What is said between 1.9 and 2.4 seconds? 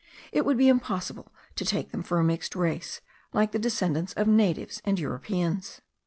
them for a